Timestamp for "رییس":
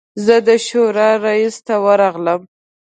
1.25-1.55